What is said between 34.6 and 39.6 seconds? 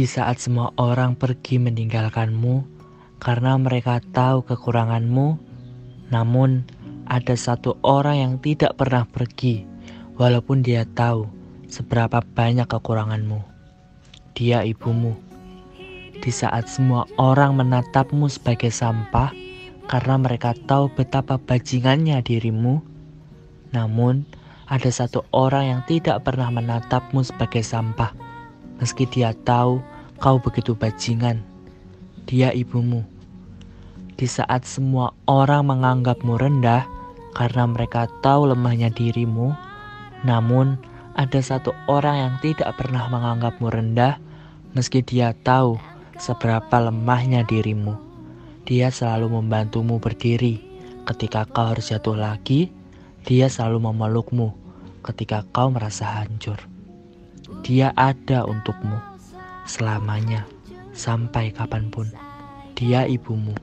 semua orang menganggapmu rendah karena mereka tahu lemahnya dirimu,